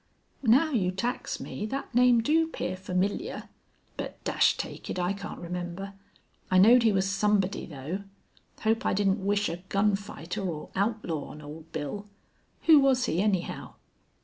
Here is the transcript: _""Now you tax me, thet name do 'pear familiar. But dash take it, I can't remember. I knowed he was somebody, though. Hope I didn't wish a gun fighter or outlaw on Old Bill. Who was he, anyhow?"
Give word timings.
_""Now 0.49 0.71
you 0.71 0.89
tax 0.89 1.39
me, 1.39 1.67
thet 1.67 1.93
name 1.93 2.21
do 2.23 2.47
'pear 2.47 2.75
familiar. 2.75 3.49
But 3.97 4.17
dash 4.23 4.57
take 4.57 4.89
it, 4.89 4.97
I 4.97 5.13
can't 5.13 5.39
remember. 5.39 5.93
I 6.49 6.57
knowed 6.57 6.81
he 6.81 6.91
was 6.91 7.07
somebody, 7.07 7.67
though. 7.67 8.01
Hope 8.61 8.83
I 8.83 8.95
didn't 8.95 9.23
wish 9.23 9.47
a 9.47 9.57
gun 9.69 9.95
fighter 9.95 10.41
or 10.41 10.69
outlaw 10.75 11.25
on 11.25 11.41
Old 11.43 11.71
Bill. 11.71 12.07
Who 12.63 12.79
was 12.79 13.05
he, 13.05 13.21
anyhow?" 13.21 13.75